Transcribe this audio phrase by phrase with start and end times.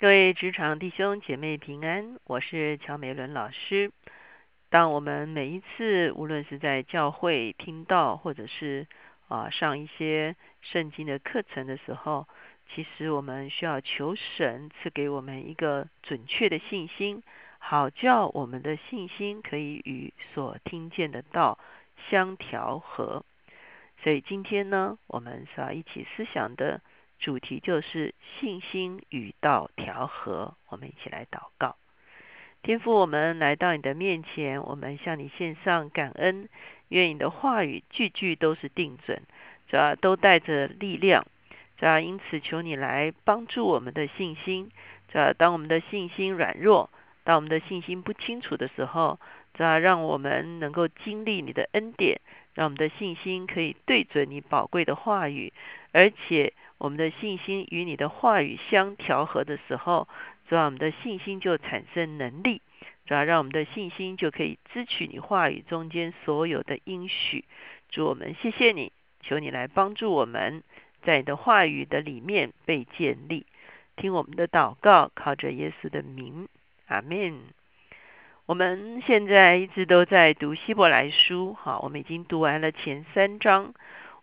[0.00, 3.90] 各位职场弟兄姐妹平安，我是乔美伦老师。
[4.70, 8.86] 当我们每一次无论是在教会听到，或者是
[9.26, 12.28] 啊上一些圣经的课程的时候，
[12.72, 17.24] 其实我们需要求神赐给我们一个准确的信心，
[17.58, 21.58] 好叫我们的信心可以与所听见的道
[22.08, 23.24] 相调和。
[24.04, 26.80] 所以今天呢，我们是要一起思想的。
[27.18, 31.76] 主题就是信心与道调和，我们一起来祷告。
[32.62, 36.48] 天父，我们来到你的面前，我们向你献上感恩。
[36.88, 39.22] 愿你的话语句句都是定准，
[39.68, 41.26] 主要都带着力量。
[41.76, 44.70] 主要因此求你来帮助我们的信心。
[45.08, 46.90] 主要当我们的信心软弱，
[47.24, 49.18] 当我们的信心不清楚的时候，
[49.54, 52.20] 主要让我们能够经历你的恩典，
[52.54, 55.52] 让我们的信心可以对准你宝贵的话语，
[55.92, 56.52] 而且。
[56.78, 60.08] 我们的信心与你的话语相调和的时候，
[60.48, 62.62] 主要我们的信心就产生能力，
[63.04, 67.44] 主要让我们的信心就可以支取你话语中间所有的应许。
[67.88, 70.62] 主我们谢谢你，求你来帮助我们，
[71.02, 73.44] 在你的话语的里面被建立。
[73.96, 76.48] 听我们的祷告，靠着耶稣的名，
[76.86, 77.40] 阿门。
[78.46, 83.74] 我们现在一直都在读希伯来书，好，我们已经读完了前三章。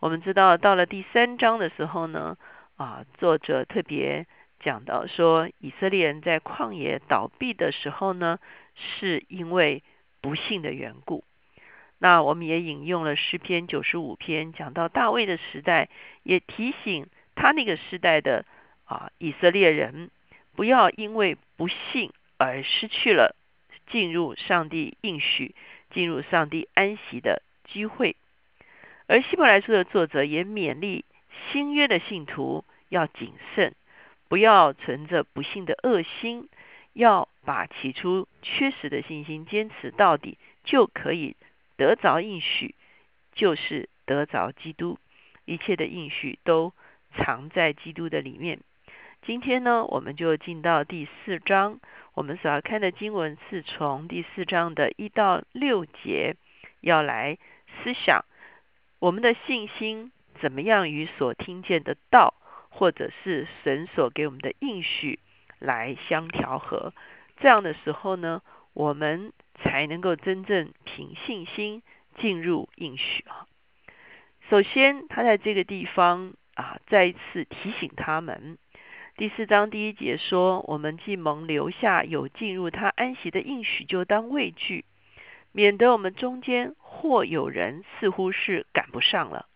[0.00, 2.36] 我们知道，到了第三章的时候呢，
[2.76, 4.26] 啊，作者特别
[4.60, 8.40] 讲到说，以色列人在旷野倒闭的时候呢，
[8.74, 9.82] 是因为
[10.20, 11.22] 不幸的缘故。
[11.98, 15.88] 那我们也引用了诗篇九十五篇，讲到大卫的时代，
[16.24, 18.44] 也提醒他那个时代的
[18.84, 20.10] 啊以色列人，
[20.56, 23.36] 不要因为不幸而失去了
[23.86, 25.54] 进入上帝应许、
[25.90, 28.16] 进入上帝安息的机会。
[29.06, 31.04] 而希伯来书的作者也勉励
[31.50, 33.74] 新约的信徒要谨慎，
[34.28, 36.48] 不要存着不幸的恶心，
[36.92, 41.36] 要把起初缺失的信心坚持到底，就可以
[41.76, 42.74] 得着应许，
[43.34, 44.98] 就是得着基督。
[45.44, 46.72] 一切的应许都
[47.14, 48.60] 藏在基督的里面。
[49.26, 51.80] 今天呢，我们就进到第四章，
[52.14, 56.36] 我们所要看的经文是从第四章的一到六节，
[56.80, 57.38] 要来
[57.82, 58.24] 思想。
[59.00, 62.34] 我们的信心怎么样与所听见的道，
[62.68, 65.18] 或者是神所给我们的应许
[65.58, 66.92] 来相调和？
[67.38, 68.42] 这样的时候呢，
[68.72, 71.82] 我们才能够真正凭信心
[72.18, 73.46] 进入应许啊。
[74.50, 78.58] 首先，他在这个地方啊，再一次提醒他们，
[79.16, 84.84] 第四章第一节说：“我们既蒙留下有进入他安息的应许，就当畏惧。”
[85.56, 89.46] 免得我们中间或有人似乎是赶不上了，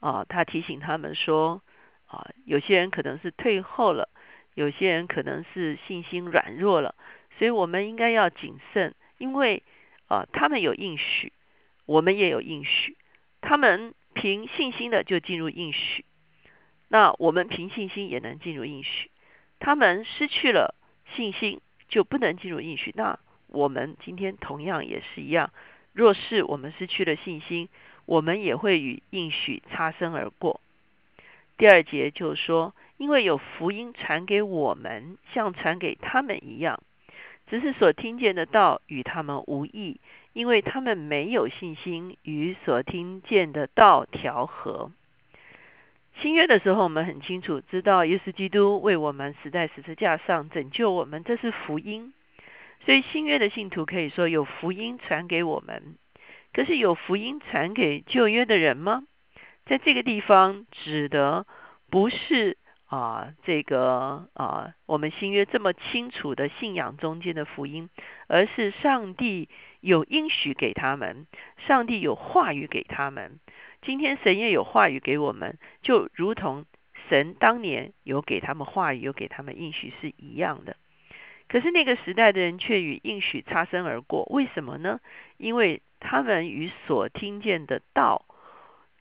[0.00, 1.62] 啊，他提醒他们说，
[2.06, 4.08] 啊，有些人可能是退后了，
[4.54, 6.94] 有些人可能是信心软弱了，
[7.38, 9.62] 所以我们应该要谨慎，因为
[10.08, 11.32] 啊，他们有应许，
[11.86, 12.96] 我们也有应许，
[13.40, 16.04] 他们凭信心的就进入应许，
[16.88, 19.10] 那我们凭信心也能进入应许，
[19.58, 20.74] 他们失去了
[21.14, 23.18] 信心就不能进入应许，那。
[23.52, 25.52] 我们今天同样也是一样，
[25.92, 27.68] 若是我们失去了信心，
[28.06, 30.60] 我们也会与应许擦身而过。
[31.56, 36.82] 第二节就说，因为有福音传给我们，像传给他们一样，
[37.48, 40.00] 只是所听见的道与他们无异，
[40.32, 44.90] 因为他们没有信心与所听见的道调和。
[46.20, 52.12] 新约的时候，我们很清楚知道，耶稣基督为我们死在十字架上拯救我们，这是福音。
[52.84, 55.96] 所以新约的信徒可以说有福音传给我们，
[56.52, 59.04] 可是有福音传给旧约的人吗？
[59.66, 61.46] 在这个地方指的
[61.90, 67.88] 不是啊这个啊我们新约这么清楚的信仰中间的福音，
[68.26, 69.48] 而是上帝
[69.80, 71.26] 有应许给他们，
[71.68, 73.38] 上帝有话语给他们。
[73.82, 76.66] 今天神也有话语给我们，就如同
[77.08, 80.76] 神当年有给他们话语，有给他们应许是一样的。
[81.48, 85.00] 可是那个时代的人却与应许擦身而过，为什么呢？
[85.36, 88.24] 因为他们与所听见的道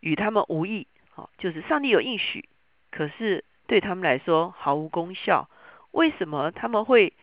[0.00, 2.48] 与他们无异，好，就是上帝有应许，
[2.90, 5.48] 可是对他们来说毫无功效。
[5.92, 7.14] 为什么他们会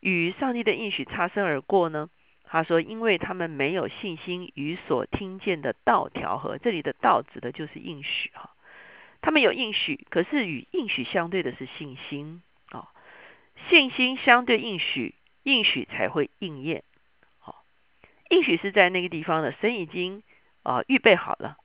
[0.00, 2.10] 与上帝的应许擦身而过呢？
[2.42, 6.58] 他说，因为他们没有信心与所听见的道调和。
[6.58, 8.50] 这里的道指的就是应许哈，
[9.20, 12.42] 他们有应许，可是与应许相对的是信心。
[13.68, 16.82] 信心相对应许，应许才会应验。
[18.30, 20.22] 应许是在那个地方的，神已经
[20.62, 21.58] 啊预备好了。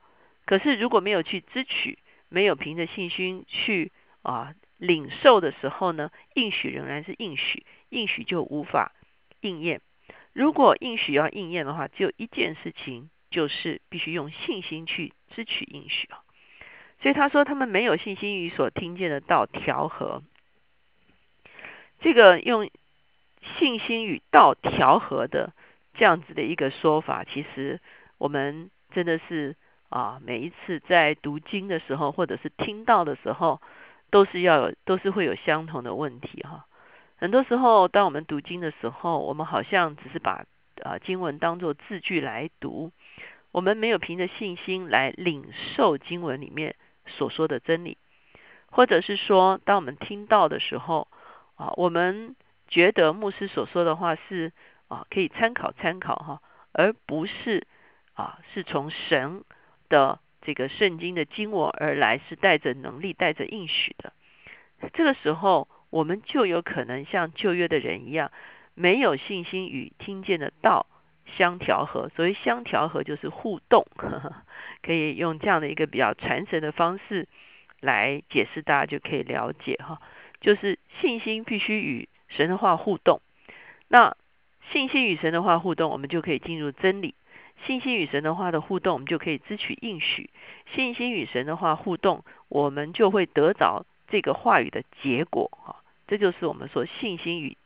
[0.45, 1.97] 可是如果没有去支取，
[2.27, 3.91] 没有凭着信心去
[4.23, 8.91] 啊领受的时候呢，应许仍然是应许，应许就无法
[9.39, 9.79] 应验。
[10.33, 16.19] 如果应许要应验的话，只有一件事情，就是必须用信心去支取应许啊。
[17.01, 20.23] 所以他说，他们没有信心与所听见的道调和。
[22.01, 22.69] 这个用
[23.57, 25.53] 信心与道调和的
[25.97, 27.80] 这样子的一个说法，其实
[28.18, 29.56] 我们真的是
[29.89, 33.62] 啊，每一次在读经的时候，或者是听到的时候，
[34.09, 36.65] 都是要有，都是会有相同的问题哈。
[37.18, 40.45] 很多时候，当我们读经的时候，我们好像只是把
[40.83, 42.91] 啊经文当做字句来读，
[43.51, 46.75] 我们没有凭着信心来领受经文里面
[47.07, 47.98] 所说的真理，
[48.68, 51.07] 或者是说，当我们听到的时候
[51.56, 52.36] 啊，我们
[52.68, 54.51] 觉得牧师所说的话是
[54.87, 56.41] 啊可以参考参考哈，
[56.71, 57.65] 而不是
[58.13, 59.43] 啊是从神
[59.89, 64.13] 的这个圣经的经文而来，是带着能力、带着应许的。
[64.93, 65.67] 这个时候。
[65.91, 68.29] 我们就有可能像旧约的人一样，
[68.73, 70.88] 没有信心与听见的道
[71.38, 72.09] 相调和。
[72.09, 73.85] 所谓相调和，就是互动，
[74.83, 77.29] 可以用这样的一个比较传神的方式
[77.79, 80.01] 来解释，大家就可以了解哈。
[80.41, 83.21] 就是信心必须与神的话互动，
[83.88, 84.17] 那
[84.71, 87.13] 信心与神的话互动，我们就可以进入真理；
[87.65, 90.29] 信心与神的话的互动，我们就可以支取应许；
[90.73, 95.83] 信心与神的话互动，我们就会得着这个话语的结果哈。
[96.07, 97.57] 这就是我们说信心与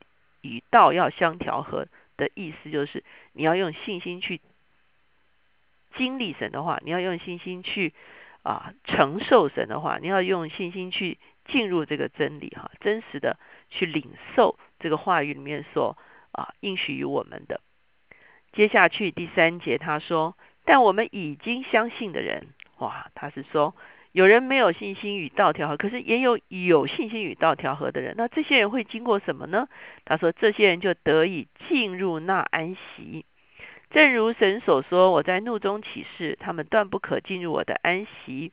[0.41, 1.87] 与道要相调和
[2.17, 3.03] 的意思，就是
[3.33, 4.39] 你要用信心去
[5.95, 7.93] 经历神的话，你要用信心去
[8.43, 13.37] 啊承受神的话，你要用信心去进入这个真理哈，真实的
[13.69, 15.97] 去领受这个话语里面所
[16.31, 17.61] 啊应许于我们的。
[18.53, 20.35] 接下去第三节他说，
[20.65, 22.47] 但我们已经相信的人，
[22.77, 23.75] 哇，他是说。
[24.11, 28.15] 有人没有信心与道调和，可是也有有信心与道调和的人。
[28.17, 29.69] 那这些人会经过什么呢？
[30.03, 33.23] 他说：这些人就得以进入那安息。
[33.91, 38.51] 正如神所说：“我在怒中起誓，他们断不可进入我的安息。”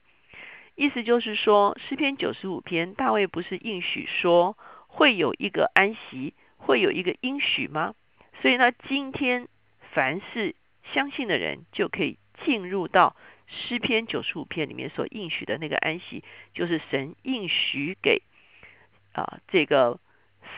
[0.77, 4.59] 意思就是说，诗篇九十五篇，大卫不是应许说
[4.89, 7.95] 会有一个安息，会有一个应许吗？
[8.43, 9.49] 所以呢，今天
[9.93, 10.55] 凡是
[10.93, 13.17] 相信的人，就可以进入到。
[13.49, 18.23] 诗篇九十五篇里面所应许的那个安息，就是神应许给
[19.13, 20.01] 啊这个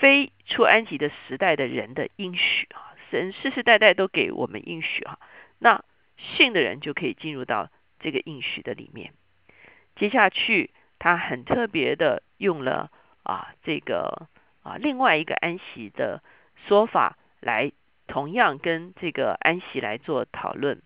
[0.01, 5.19] 非出安息的时代的人的应许啊，神世世代代都给我们应许啊，
[5.59, 5.85] 那
[6.17, 7.69] 信的人就可以进入到
[8.01, 9.13] 这个应许的里面。
[9.97, 12.91] 接下去他很特别的用了
[13.23, 14.29] 啊这个
[14.69, 16.23] 啊另外一个安息的
[16.67, 17.73] 说法来，
[18.07, 20.81] 同样跟这个安息来做讨论。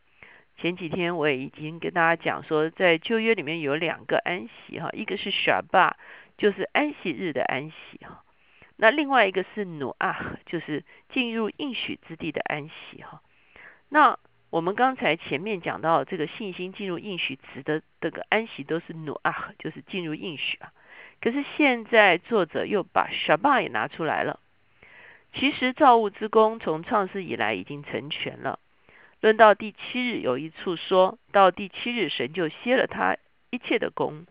[0.58, 5.96] 前几天我也已经跟大家讲说，在旧约里面有两个安息哈，一个是 s h a b a
[6.36, 8.22] 就是安息日的安息哈，
[8.76, 13.22] 那另外一个是努阿，就是进入应许之地的安息哈。
[13.88, 14.18] 那
[14.50, 20.72] 我们刚才前面讲到这个信心进入应许值的这个安息都是努阿，就是进入应许啊。
[21.22, 24.40] 可是现在作者又把 shaba 也拿出来了。
[25.32, 28.58] 其实造物之功从创世以来已经成全了。
[29.20, 33.16] 论到第七日，有一处说到第七日，神就歇了他
[33.50, 34.26] 一切的功；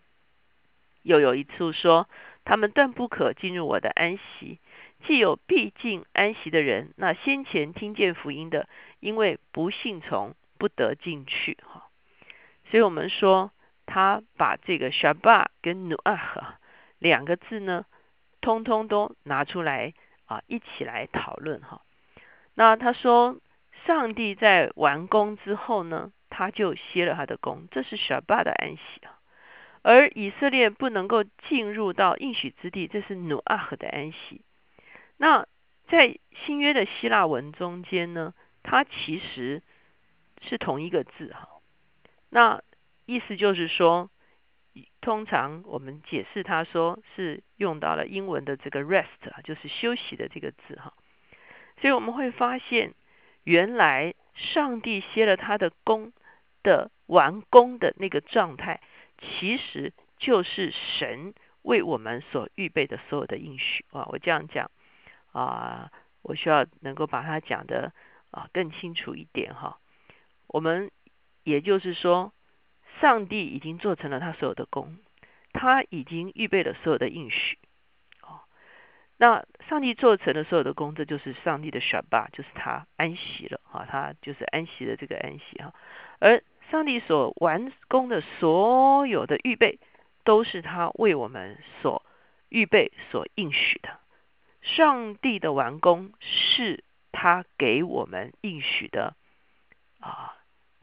[1.01, 2.09] 又有一处说，
[2.43, 4.59] 他们断不可进入我的安息。
[5.07, 8.67] 既有必进安息的人，那先前听见福音的，
[8.99, 11.57] 因为不信从，不得进去。
[11.63, 11.87] 哈，
[12.69, 13.51] 所以我们说，
[13.87, 16.59] 他把这个 shaba 跟 Noah
[17.01, 17.85] 两个字呢，
[18.39, 19.93] 通通都拿出来
[20.27, 21.59] 啊，一起来讨论。
[21.59, 21.81] 哈，
[22.55, 23.37] 那他说。
[23.83, 29.17] 上帝在完工之后呢，他就歇了他的工，这是 Shabbat 的安息啊。
[29.81, 34.43] 而以色列不能够进入到应许之地，这是努阿赫的安息。
[35.17, 35.47] 那
[35.89, 39.63] 在新约的希腊文中间呢，它其实
[40.41, 41.49] 是同一个字哈。
[42.29, 42.61] 那
[43.07, 44.11] 意思就是说，
[45.01, 50.93] 通常我们解释它说是用到了英文的这个 rest 啊，就是休息的这个字哈。
[51.79, 52.93] 所以我们会发现。
[53.43, 56.13] 原来上帝歇了他的功
[56.61, 58.81] 的完工的那个状态，
[59.17, 64.05] 其实就是神为我们所预备的所有的应许啊！
[64.11, 64.69] 我这样讲
[65.31, 67.93] 啊，我需要能够把它讲的
[68.29, 69.79] 啊更清楚一点哈。
[70.45, 70.91] 我们
[71.43, 72.31] 也就是说，
[73.01, 74.97] 上帝已经做成了他所有的功，
[75.51, 77.57] 他已经预备了所有的应许。
[78.21, 78.39] 哦
[79.17, 85.75] 那上帝做成了所有的工，这就是上帝的选拔就是他安息了啊，他就是安息的这个安息哈。
[86.19, 86.41] 而
[86.71, 89.79] 上帝所完工的所有的预备，
[90.23, 92.03] 都是他为我们所
[92.49, 93.99] 预备所应许的。
[94.61, 99.15] 上帝的完工是他给我们应许的
[99.99, 100.33] 啊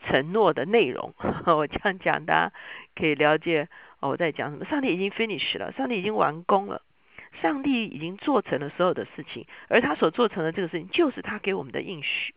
[0.06, 1.14] 承诺的内容。
[1.46, 2.52] 我这样讲，大家
[2.94, 3.68] 可以了解
[4.00, 4.64] 哦我在讲什么。
[4.64, 6.82] 上帝已经 finish 了，上帝已经完工了，
[7.42, 12.34] 上帝已经做成了所有的事情，而他所做成的这个事情，就是他给我们的应许。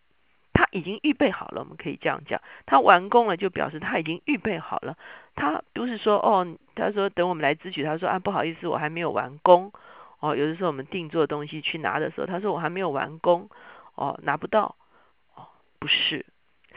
[0.53, 4.97] 他已经预备好了，我们可以这样讲，他完工了，就表示他已经预备好了。
[5.33, 9.71] 他不是说哦，他说等我们来支取，他说啊不好意思，我还没有完工。
[10.19, 13.49] 哦，有的时候我们定做东西去拿的时候，他说我还没有完工，
[13.95, 14.75] 哦拿不到。
[15.35, 15.47] 哦，
[15.79, 16.25] 不是，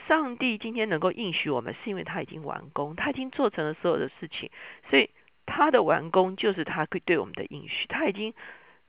[0.06, 4.50] 上帝今天能够应许我们，是因为他已经完工，他已经做成了所有的事情，
[4.90, 5.10] 所以
[5.46, 7.86] 他的完工就是他可以对我们的应许。
[7.86, 8.34] 他已经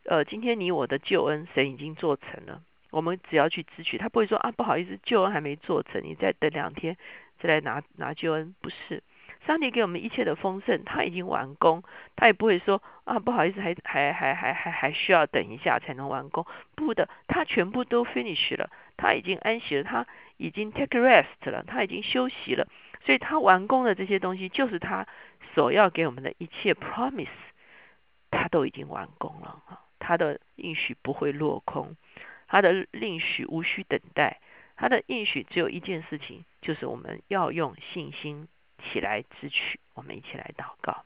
[0.04, 2.62] 呃，今天你我的救恩，神已经做成了。
[2.92, 6.96] 我们只要去支取，他不会说啊，不好意思，救恩还没做成，你再等两天
[7.40, 8.56] 再来拿拿救恩。
[8.62, 9.04] 不是，
[9.46, 11.84] 上帝给我们一切的丰盛，他已经完工，
[12.16, 16.46] 他也不会说啊，不好意思，还还还还还还需要等一下才能完工。
[16.76, 22.68] 不的，他全部都 finish 了，他已经安息了，他已经 take rest 了，他已经休息了。
[23.06, 25.06] 所以他完工的这些东西，就是他
[25.54, 27.28] 所要给我们的一切 promise，
[28.32, 29.62] 他都已经完工了
[30.00, 31.96] 他的应许不会落空。
[32.48, 34.40] 他的应许无需等待，
[34.76, 38.48] 他的应许只有一件事情，就是我们要用信心
[38.92, 39.80] 起来支取。
[39.94, 41.04] 我们一起来祷告。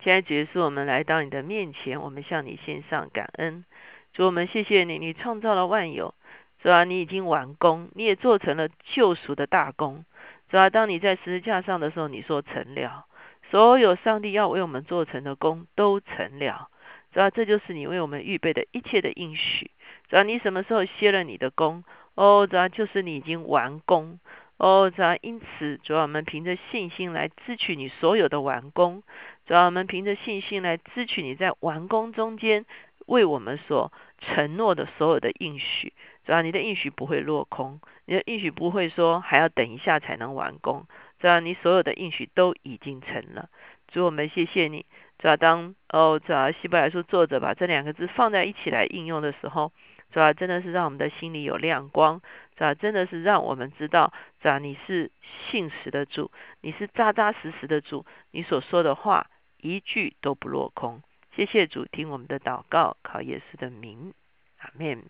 [0.00, 3.64] 现在结束，我们来到你的面前，我们向你献上感恩。
[4.12, 6.14] 主，我们谢谢你，你创造了万有，
[6.62, 10.04] 主啊，你已经完工，你也做成了救赎的大功。
[10.48, 13.06] 主啊，当你在十字架上的时候，你说成了，
[13.50, 16.68] 所有上帝要为我们做成的功都成了。
[17.12, 19.70] 主要这就是你为我们预备的一切的应许。
[20.08, 21.82] 主要你什么时候歇了你的功？
[22.14, 24.20] 哦，主要就是你已经完工。
[24.58, 29.02] 哦，主要因此，主要我们凭着信心来支取你所有的完工。
[29.46, 32.66] 主要我们凭着信心来支取你在完工中间
[33.06, 35.92] 为我们所承诺的所有的应许。
[36.26, 40.86] 主要你的应许不会落空，你的应许不会说还要等一下才能完工。
[41.20, 43.48] 主要你所有的应许都已经成了。
[43.86, 44.84] 主，我们谢谢你。
[45.20, 49.72] 主要当哦，主要希伯来书作者把这两个字放在一起来应用的时候，
[50.12, 52.20] 主要真的是让我们的心里有亮光，
[52.56, 55.10] 主要真的是让我们知道，主要你是
[55.50, 59.26] 信实的主，你是扎扎实实的主，你所说的话
[59.58, 61.02] 一句都不落空。
[61.36, 64.12] 谢谢主，听我们的祷告，靠耶稣的名，
[64.58, 65.04] 阿门。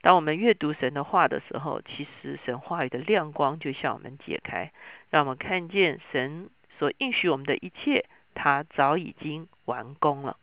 [0.00, 4.72] 当我们阅读神的话的时候，其实神话语的亮光就向我们解开，
[5.10, 8.06] 让我们看见神所应许我们的一切。
[8.34, 10.36] 他早已经完工了。